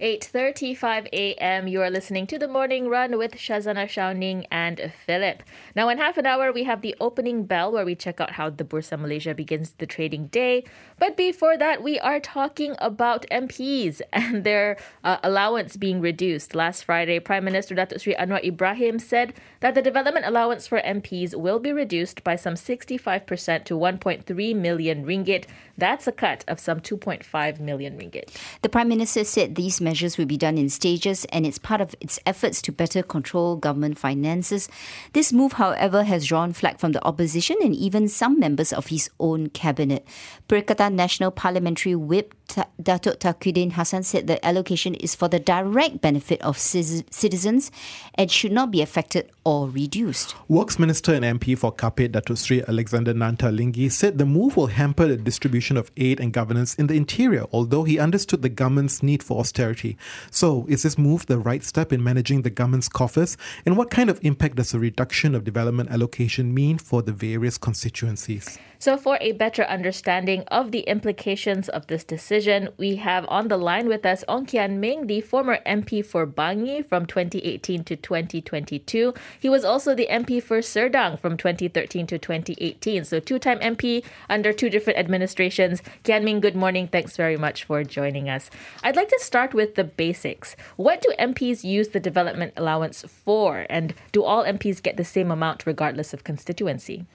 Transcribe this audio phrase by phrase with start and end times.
[0.00, 1.68] 8.35 a.m.
[1.68, 5.42] You are listening to The Morning Run with Shazana Shauning and Philip.
[5.76, 8.48] Now, in half an hour, we have the opening bell where we check out how
[8.48, 10.64] the Bursa Malaysia begins the trading day.
[10.98, 16.54] But before that, we are talking about MPs and their uh, allowance being reduced.
[16.54, 21.34] Last Friday, Prime Minister Datuk Sri Anwar Ibrahim said that the development allowance for MPs
[21.34, 25.44] will be reduced by some 65% to 1.3 million ringgit.
[25.76, 28.34] That's a cut of some 2.5 million ringgit.
[28.62, 31.94] The Prime Minister said these measures will be done in stages and it's part of
[32.00, 34.68] its efforts to better control government finances.
[35.12, 39.10] This move, however, has drawn flack from the opposition and even some members of his
[39.18, 40.06] own cabinet.
[40.48, 42.34] Perikatan Nasional Parliamentary Whip
[42.82, 47.70] Datuk Takiyuddin Hassan said the allocation is for the direct benefit of citizens
[48.14, 50.34] and should not be affected or reduced.
[50.48, 54.66] Works Minister and MP for Kapit, Datuk Sri Alexander Nanta Linggi, said the move will
[54.68, 59.02] hamper the distribution of aid and governance in the interior, although he understood the government's
[59.02, 59.96] need for austerity.
[60.30, 63.36] So, is this move the right step in managing the government's coffers?
[63.64, 67.58] And what kind of impact does a reduction of development allocation mean for the various
[67.58, 68.58] constituencies?
[68.78, 72.39] So, for a better understanding of the implications of this decision,
[72.78, 76.86] we have on the line with us Ong Kian Ming, the former MP for Bangi
[76.86, 79.12] from 2018 to 2022.
[79.38, 83.04] He was also the MP for Serdang from 2013 to 2018.
[83.04, 85.82] So, two time MP under two different administrations.
[86.04, 86.88] Kian Ming, good morning.
[86.88, 88.48] Thanks very much for joining us.
[88.82, 90.56] I'd like to start with the basics.
[90.76, 93.66] What do MPs use the development allowance for?
[93.68, 97.06] And do all MPs get the same amount regardless of constituency?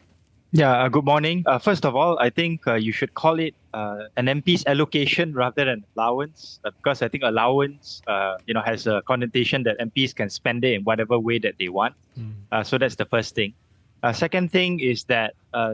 [0.55, 1.43] Yeah, uh, good morning.
[1.45, 5.33] Uh, first of all, I think uh, you should call it uh, an MP's allocation
[5.33, 9.77] rather than allowance, uh, because I think allowance, uh, you know, has a connotation that
[9.79, 11.93] MPs can spend it in whatever way that they want.
[12.17, 12.65] Mm.
[12.65, 13.53] so that's the first thing.
[14.13, 15.33] second thing is that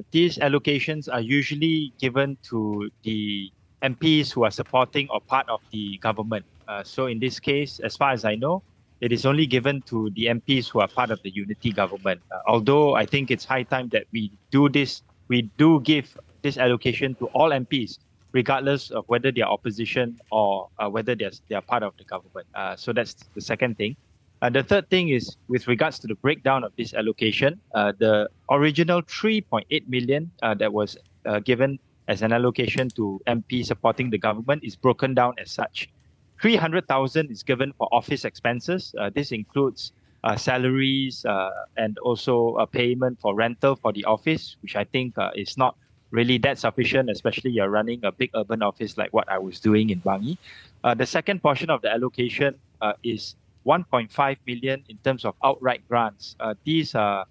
[0.10, 3.52] these allocations are usually given to the
[3.84, 6.44] MPs who are supporting or part of the government.
[6.82, 8.64] so in this case, as far as I know,
[9.02, 12.22] it is only given to the MPs who are part of the unity government.
[12.32, 16.58] Uh, although I think it's high time that we do this, we do give this
[16.58, 17.98] allocation to all MPs,
[18.32, 22.04] regardless of whether they are opposition or uh, whether they're, they are part of the
[22.04, 22.46] government.
[22.54, 23.96] Uh, so that's the second thing.
[24.44, 28.30] Uh, the third thing is with regards to the breakdown of this allocation, uh, the
[28.52, 30.98] original 3.8 million uh, that was
[31.44, 31.78] given
[32.08, 35.88] as an allocation to MPs supporting the government is broken down as such.
[36.42, 38.96] 300,000 is given for office expenses.
[38.98, 39.92] Uh, this includes
[40.24, 45.18] uh, salaries uh, and also a payment for rental for the office, which I think
[45.18, 45.76] uh, is not
[46.10, 49.92] really that sufficient, especially you're running a big urban office like what I was doing
[49.92, 50.38] in Bangi.
[50.84, 52.56] Uh, the second portion of the allocation
[53.04, 53.36] is
[53.66, 56.36] 1.5 million in terms of outright grants.
[56.66, 57.26] these are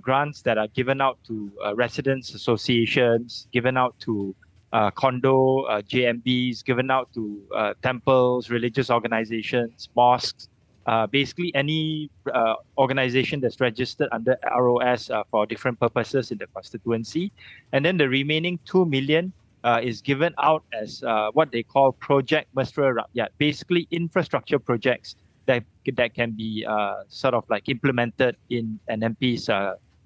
[0.00, 4.34] grants that are given out to residents associations, given out to
[4.74, 10.48] uh, condo uh, JMBs given out to uh, temples, religious organizations, mosques,
[10.86, 16.46] uh, basically any uh, organization that's registered under ROS uh, for different purposes in the
[16.48, 17.32] constituency.
[17.72, 19.32] And then the remaining 2 million
[19.80, 21.02] is given out as
[21.32, 25.64] what they call Project Mesra Rakyat, basically infrastructure projects that,
[25.96, 26.66] that can be
[27.08, 29.48] sort of like implemented in an MP's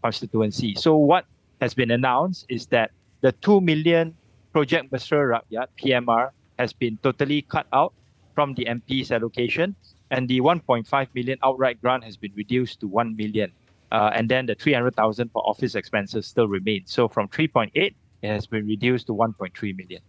[0.00, 0.76] constituency.
[0.76, 1.24] So what
[1.60, 4.14] has been announced is that the 2 million
[4.52, 7.92] Project Mesra Rakyat, PMR, has been totally cut out
[8.34, 9.74] from the MP's allocation,
[10.10, 13.52] and the 1.5 million outright grant has been reduced to 1 million.
[13.90, 16.92] Uh, and then the 300,000 for office expenses still remains.
[16.92, 20.00] So from 3.8, it has been reduced to 1.3 million.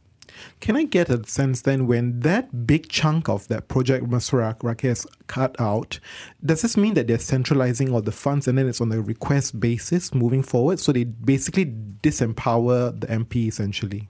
[0.60, 4.86] Can I get a sense then when that big chunk of that project Mesra Rakyat
[4.86, 6.00] is cut out,
[6.46, 9.60] does this mean that they're centralizing all the funds and then it's on a request
[9.60, 10.80] basis moving forward?
[10.80, 14.10] So they basically disempower the MP essentially?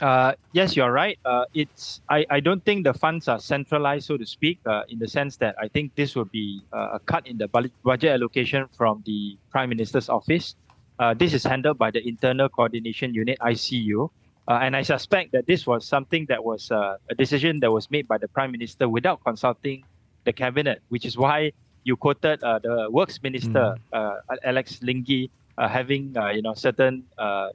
[0.00, 1.18] Uh, yes, you're right.
[1.24, 4.98] Uh, it's I, I don't think the funds are centralized, so to speak, uh, in
[4.98, 8.66] the sense that I think this will be uh, a cut in the budget allocation
[8.76, 10.54] from the Prime Minister's office.
[10.98, 14.10] Uh, this is handled by the Internal Coordination Unit (ICU),
[14.48, 18.06] uh, and I suspect that this was something that was a decision that was made
[18.06, 19.82] by the Prime Minister without consulting
[20.24, 21.52] the cabinet, which is why
[21.84, 24.20] you quoted the Works Minister mm.
[24.44, 27.04] Alex Linggi having you know certain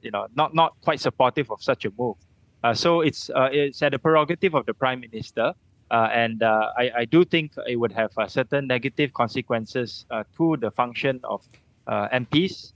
[0.02, 2.16] you know not not quite supportive of such a move.
[2.62, 5.52] Uh, so it's uh, it's at the prerogative of the prime minister,
[5.90, 10.06] uh, and I, I do think it would have certain negative consequences
[10.36, 11.42] to the function of
[11.88, 12.72] MPs,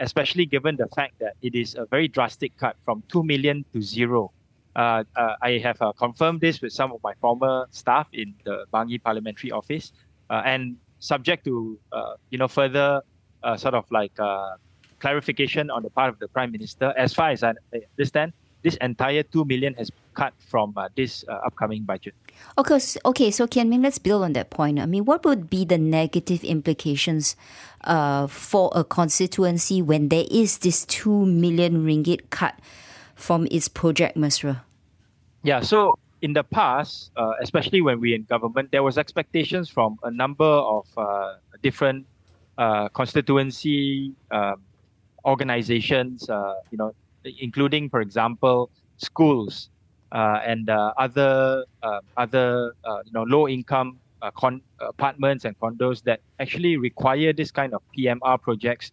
[0.00, 3.80] especially given the fact that it is a very drastic cut from two million to
[3.80, 4.32] zero.
[4.74, 8.66] Uh, uh, I have uh, confirmed this with some of my former staff in the
[8.72, 9.92] Bangi Parliamentary Office,
[10.28, 11.78] and subject to
[12.30, 13.02] you know further
[13.56, 14.12] sort of like
[14.98, 16.92] clarification on the part of the Prime Minister.
[16.96, 17.54] As far as I
[17.96, 22.14] understand, this entire 2 million has cut from uh, this uh, upcoming budget.
[22.58, 24.78] Okay, so, okay, so Kian Ming, let's build on that point.
[24.78, 27.36] I mean, what would be the negative implications
[27.84, 32.58] uh, for a constituency when there is this 2 million ringgit cut
[33.14, 34.62] from its project Mesra?
[35.42, 39.98] Yeah, so in the past, uh, especially when we in government, there was expectations from
[40.02, 42.06] a number of uh, different
[42.58, 44.60] uh, constituency um,
[45.24, 46.26] organizations,
[46.70, 46.94] you know,
[47.24, 49.70] including, for example, schools
[50.12, 55.44] uh, and uh, other uh, other uh, you know low income uh, con- uh, apartments
[55.44, 58.90] and condos that actually require this kind of PMR projects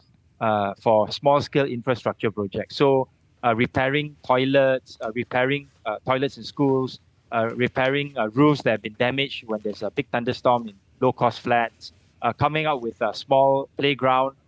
[0.82, 2.76] for small scale infrastructure projects.
[2.76, 3.10] So
[3.56, 5.72] repairing toilets, repairing
[6.06, 7.00] toilets in schools,
[7.34, 11.92] repairing roofs that have been damaged when there's a big thunderstorm in low cost flats,
[12.38, 14.47] coming up with a small playground uh,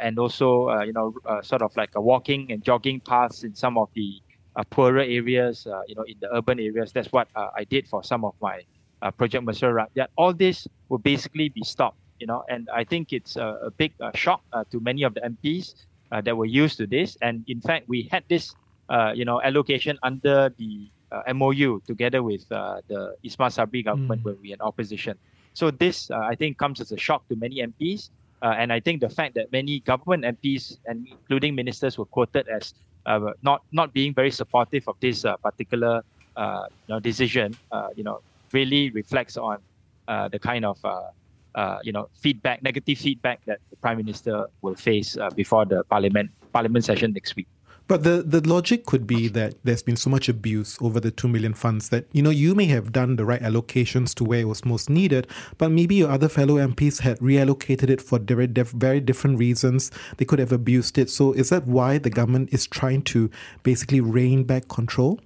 [0.00, 3.54] and also uh, you know uh, sort of like a walking and jogging paths in
[3.54, 4.20] some of the
[4.70, 6.90] poorer areas, you know, in the urban areas.
[6.92, 8.62] That's what I did for some of my
[9.16, 9.86] project Mesra.
[9.94, 11.98] Yeah, all this will basically be stopped.
[12.18, 14.42] You know, and I think it's a, a big shock
[14.72, 17.16] to many of the MPs that were used to this.
[17.22, 18.52] And in fact, we had this
[19.14, 24.24] you know allocation under the uh, MOU together with uh, the Ismail Sabri government mm.
[24.24, 25.16] when we were in opposition.
[25.54, 28.10] So this, uh, I think, comes as a shock to many MPs.
[28.42, 32.46] Uh, and I think the fact that many government MPs and including ministers were quoted
[32.48, 32.72] as
[33.06, 36.02] uh, not not being very supportive of this uh, particular
[36.36, 38.20] uh, you know, decision, uh, you know,
[38.52, 39.58] really reflects on
[40.06, 40.78] uh, the kind of
[41.82, 46.84] you know feedback, negative feedback that the prime minister will face before the parliament parliament
[46.84, 47.48] session next week.
[47.88, 51.26] But the, the logic could be that there's been so much abuse over the 2
[51.26, 54.44] million funds that, you know, you may have done the right allocations to where it
[54.44, 55.26] was most needed,
[55.56, 59.90] but maybe your other fellow MPs had reallocated it for very, very different reasons.
[60.18, 61.08] They could have abused it.
[61.08, 63.30] So is that why the government is trying to
[63.62, 65.18] basically rein back control?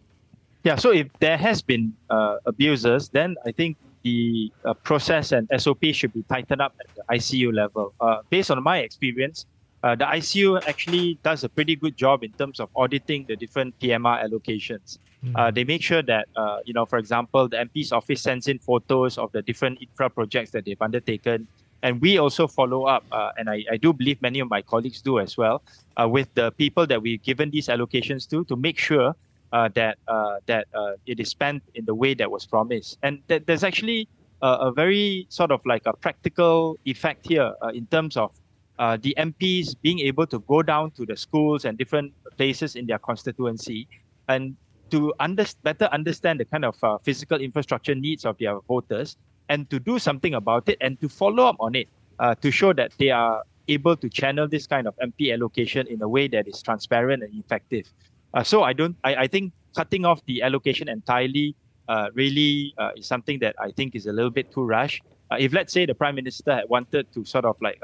[0.62, 5.50] Yeah, so if there has been uh, abuses, then I think the uh, process and
[5.58, 7.92] SOP should be tightened up at the ICU level.
[8.00, 9.46] Uh, based on my experience,
[9.82, 13.78] uh, the ICU actually does a pretty good job in terms of auditing the different
[13.80, 14.98] PMR allocations.
[15.24, 15.32] Mm.
[15.34, 18.58] Uh, they make sure that, uh, you know, for example, the MP's office sends in
[18.58, 21.46] photos of the different infra projects that they've undertaken.
[21.82, 25.02] And we also follow up, uh, and I, I, do believe many of my colleagues
[25.02, 25.62] do as well,
[26.00, 29.16] uh, with the people that we've given these allocations to, to make sure
[29.52, 29.98] uh, that
[30.46, 30.66] that
[31.06, 32.98] it is spent in the way that was promised.
[33.02, 34.08] And th- there's actually
[34.42, 38.30] a very sort of like a practical effect here in terms of
[38.78, 42.86] uh, the MPs being able to go down to the schools and different places in
[42.86, 43.88] their constituency
[44.28, 44.56] and
[44.90, 49.16] to under, better understand the kind of uh, physical infrastructure needs of their voters
[49.48, 51.88] and to do something about it and to follow up on it
[52.18, 56.02] uh, to show that they are able to channel this kind of MP allocation in
[56.02, 57.90] a way that is transparent and effective.
[58.34, 58.96] Uh, so I don't.
[59.04, 61.54] I, I think cutting off the allocation entirely
[61.88, 65.00] uh, really uh, is something that I think is a little bit too rush.
[65.38, 67.80] if let's say the prime minister had wanted to sort of like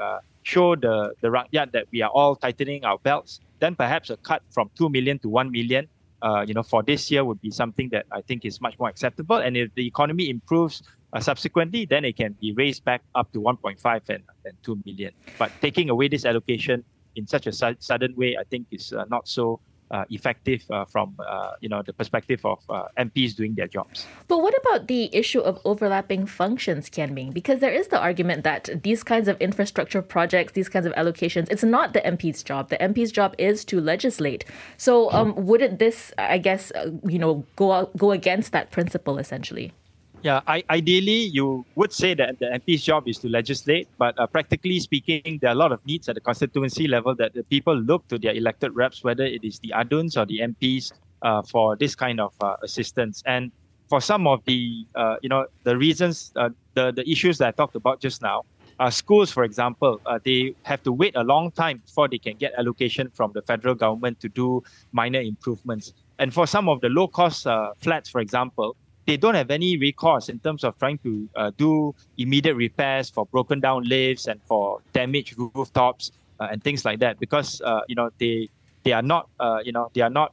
[0.49, 4.41] show the, the rakyat that we are all tightening our belts, then perhaps a cut
[4.51, 5.87] from 2 million to 1 million,
[6.21, 8.89] uh, you know, for this year would be something that I think is much more
[8.89, 9.37] acceptable.
[9.37, 10.81] And if the economy improves
[11.13, 15.11] uh, subsequently, then it can be raised back up to 1.5 and, and 2 million.
[15.37, 16.83] But taking away this allocation
[17.15, 19.59] in such a su- sudden way, I think is uh, not so
[19.91, 24.05] uh, effective uh, from uh, you know the perspective of uh, MPs doing their jobs.
[24.27, 27.31] But what about the issue of overlapping functions, Kian Ming?
[27.31, 31.49] Because there is the argument that these kinds of infrastructure projects, these kinds of allocations,
[31.49, 32.69] it's not the MP's job.
[32.69, 34.45] The MP's job is to legislate.
[34.77, 39.17] So um, wouldn't this, I guess, uh, you know, go out, go against that principle
[39.17, 39.73] essentially?
[40.21, 44.27] Yeah, I, ideally, you would say that the MP's job is to legislate, but uh,
[44.27, 47.73] practically speaking, there are a lot of needs at the constituency level that the people
[47.73, 51.77] look to their elected reps, whether it is the ADUNs or the MPs, uh, for
[51.77, 53.23] this kind of uh, assistance.
[53.25, 53.53] And
[53.87, 57.51] for some of the, uh, you know, the reasons, uh, the, the issues that I
[57.51, 58.43] talked about just now,
[58.79, 62.53] uh, schools, for example, they have to wait a long time before they can get
[62.57, 65.93] allocation from the federal government to do minor improvements.
[66.17, 67.47] And for some of the low cost
[67.81, 68.75] flats, for example,
[69.09, 73.25] they don't have any recourse in terms of trying to uh, do immediate repairs for
[73.31, 77.95] broken down lifts and for damaged rooftops uh, and things like that because uh, you
[77.95, 78.47] know they
[78.83, 80.31] they are not uh, you know they are not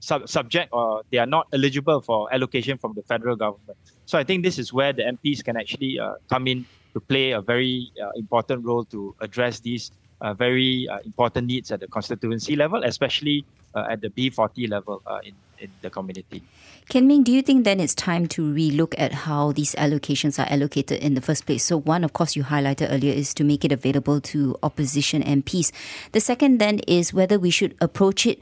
[0.00, 3.78] sub- subject or they are not eligible for allocation from the federal government.
[4.06, 7.30] So I think this is where the MPs can actually uh, come in to play
[7.30, 9.92] a very uh, important role to address these
[10.34, 15.34] very important needs at the constituency level, especially uh, at the B40 level uh, in,
[15.58, 16.42] in the community.
[16.88, 20.50] Kian Ming, do you think then it's time to relook at how these allocations are
[20.50, 21.64] allocated in the first place?
[21.64, 25.70] So, one, of course, you highlighted earlier is to make it available to opposition MPs.
[26.12, 28.40] The second then is whether we should approach it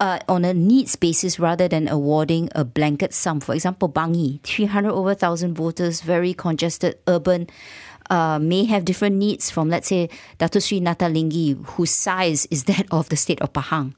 [0.00, 3.40] uh, on a needs basis rather than awarding a blanket sum.
[3.40, 7.48] For example, Bangi, 300 over 1,000 voters, very congested, urban.
[8.10, 12.64] Uh, may have different needs from, let's say, Dato Sri Nanta Linggi, whose size is
[12.64, 13.92] that of the state of Pahang.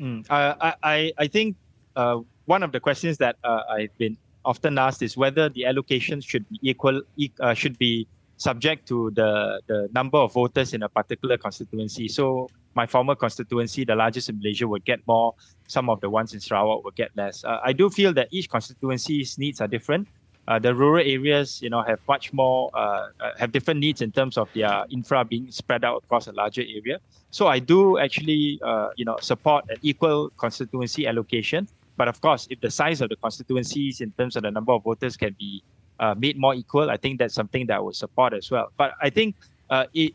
[0.00, 1.56] Mm, uh, I, I think
[1.94, 6.24] uh, one of the questions that uh, I've been often asked is whether the allocations
[6.24, 7.02] should be equal,
[7.40, 8.06] uh, should be
[8.38, 12.08] subject to the, the number of voters in a particular constituency.
[12.08, 15.34] So my former constituency, the largest in Malaysia, would get more.
[15.66, 17.44] Some of the ones in Sarawak would get less.
[17.44, 20.08] Uh, I do feel that each constituency's needs are different.
[20.48, 24.10] Uh, the rural areas, you know, have much more, uh, uh have different needs in
[24.10, 26.98] terms of their infra being spread out across a larger area.
[27.30, 31.68] So I do actually, uh, you know, support an equal constituency allocation.
[31.98, 34.84] But of course, if the size of the constituencies in terms of the number of
[34.84, 35.62] voters can be
[36.00, 38.72] uh, made more equal, I think that's something that I would support as well.
[38.78, 39.34] But I think
[39.68, 40.14] uh, it,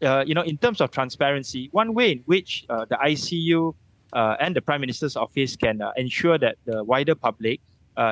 [0.00, 3.74] you know, in terms of transparency, one way in which the ICU
[4.12, 7.60] and the Prime Minister's office can ensure that the wider public,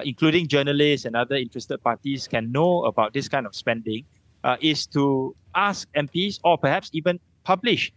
[0.05, 4.05] including journalists and other interested parties, can know about this kind of spending,
[4.61, 7.93] is to ask MPs or perhaps even publish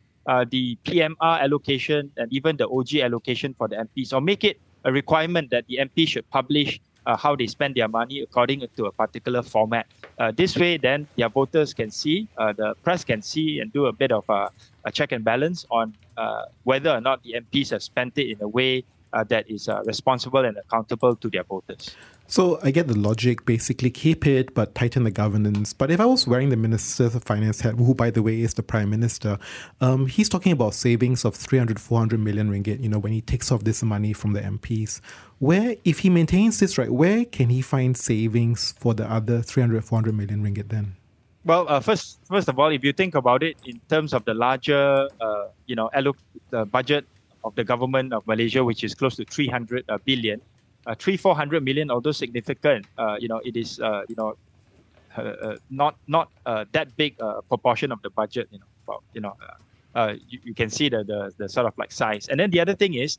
[0.49, 4.91] the PMR allocation and even the OG allocation for the MPs, or make it a
[4.91, 8.91] requirement that the MP should publish uh, how they spend their money according to a
[8.91, 9.85] particular format.
[10.17, 13.85] Uh, this way, then their voters can see, uh, the press can see, and do
[13.85, 14.49] a bit of a,
[14.91, 18.47] check and balance on uh, whether or not the MPs have spent it in a
[18.47, 18.83] way
[19.15, 21.95] uh, that is uh, responsible and accountable to their voters.
[22.27, 23.45] So I get the logic.
[23.45, 25.73] Basically, keep it, but tighten the governance.
[25.73, 28.55] But if I was wearing the Minister of Finance hat, who, by the way, is
[28.55, 29.37] the Prime Minister,
[29.79, 33.51] um, he's talking about savings of 300, 400 million ringgit, you know, when he takes
[33.51, 35.01] off this money from the MPs.
[35.39, 39.85] Where, if he maintains this right, where can he find savings for the other 300,
[39.85, 40.95] 400 million ringgit then?
[41.45, 44.33] Well, uh, first, first of all, if you think about it in terms of the
[44.33, 46.17] larger, uh, you know, alloc-
[46.49, 47.05] the budget
[47.45, 50.41] of the government of Malaysia, which is close to 300 uh, billion,
[50.85, 54.33] uh, three four hundred million, although significant, uh, you know, it is uh, you know
[55.17, 58.47] uh, uh, not not that big a proportion of the budget.
[58.51, 59.33] You know, well, you know,
[60.27, 62.27] you, you can see the, the the sort of like size.
[62.29, 63.17] And then the other thing is,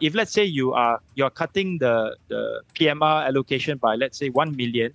[0.00, 4.54] if let's say you are you're cutting the the PMR allocation by let's say one
[4.54, 4.92] million,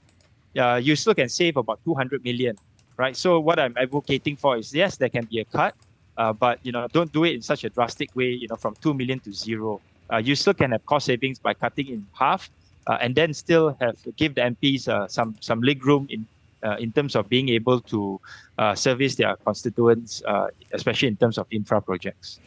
[0.79, 2.55] you still can save about two hundred million,
[2.97, 3.17] right?
[3.17, 5.75] So what I'm advocating for is yes, there can be a cut,
[6.17, 8.29] but you know, don't do it in such a drastic way.
[8.29, 9.81] You know, from two million to zero
[10.11, 12.49] uh, you still can have cost savings by cutting in half,
[12.87, 16.27] uh, and then still have give the MPs uh, some some leg room in
[16.65, 18.19] uh, in terms of being able to
[18.57, 22.39] uh, service their constituents, uh, especially in terms of infra projects.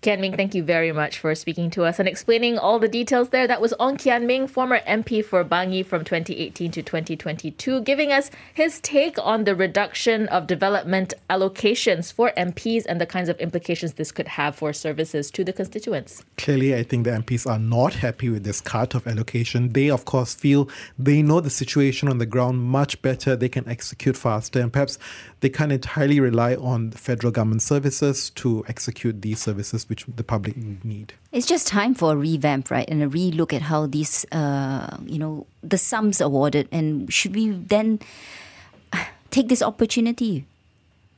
[0.00, 3.30] Kian Ming, thank you very much for speaking to us and explaining all the details
[3.30, 3.48] there.
[3.48, 8.30] That was Ong Kian Ming, former MP for Bangi from 2018 to 2022, giving us
[8.54, 13.94] his take on the reduction of development allocations for MPs and the kinds of implications
[13.94, 16.24] this could have for services to the constituents.
[16.36, 19.72] Clearly, I think the MPs are not happy with this cut of allocation.
[19.72, 23.34] They, of course, feel they know the situation on the ground much better.
[23.34, 24.96] They can execute faster, and perhaps
[25.40, 30.24] they can't entirely rely on the federal government services to execute these services which the
[30.24, 31.14] public need.
[31.32, 35.18] It's just time for a revamp, right, and a relook at how these, uh, you
[35.18, 38.00] know, the sums awarded, and should we then
[39.30, 40.46] take this opportunity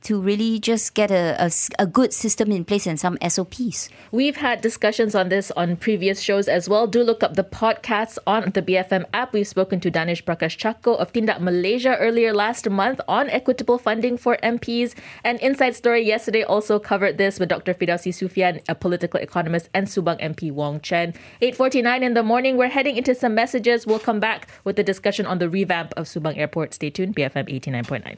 [0.03, 3.89] to really just get a, a, a, good system in place and some SOPs.
[4.11, 6.87] We've had discussions on this on previous shows as well.
[6.87, 9.33] Do look up the podcasts on the BFM app.
[9.33, 14.17] We've spoken to Danesh Prakash Chacko of Tindak Malaysia earlier last month on equitable funding
[14.17, 14.95] for MPs.
[15.23, 17.73] And Inside Story yesterday also covered this with Dr.
[17.73, 21.13] Firdausi Sufian, a political economist, and Subang MP Wong Chen.
[21.41, 23.85] 8.49 in the morning, we're heading into some messages.
[23.85, 26.73] We'll come back with the discussion on the revamp of Subang Airport.
[26.73, 28.17] Stay tuned, BFM 89.9.